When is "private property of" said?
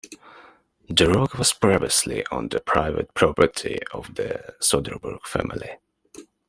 2.59-4.15